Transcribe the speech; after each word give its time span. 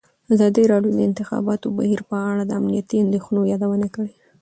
ازادي 0.33 0.63
راډیو 0.71 0.91
د 0.93 0.97
د 0.97 1.01
انتخاباتو 1.09 1.67
بهیر 1.77 2.01
په 2.09 2.17
اړه 2.29 2.43
د 2.45 2.51
امنیتي 2.59 2.97
اندېښنو 3.05 3.49
یادونه 3.51 3.87
کړې. 3.95 4.13